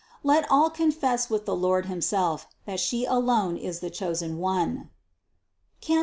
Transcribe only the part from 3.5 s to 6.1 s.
is the chosen One (Cant.